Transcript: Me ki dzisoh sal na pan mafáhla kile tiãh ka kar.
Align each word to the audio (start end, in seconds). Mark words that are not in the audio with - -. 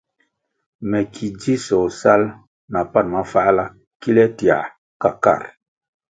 Me 0.89 0.99
ki 1.13 1.25
dzisoh 1.39 1.87
sal 2.01 2.21
na 2.71 2.81
pan 2.91 3.07
mafáhla 3.13 3.65
kile 4.01 4.25
tiãh 4.37 4.65
ka 5.01 5.09
kar. 5.23 5.41